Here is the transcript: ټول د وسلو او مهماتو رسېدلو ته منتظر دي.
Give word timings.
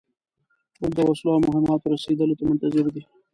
ټول 0.75 0.91
د 0.95 0.99
وسلو 1.07 1.29
او 1.35 1.39
مهماتو 1.47 1.91
رسېدلو 1.95 2.37
ته 2.39 2.43
منتظر 2.49 2.85
دي. 2.95 3.03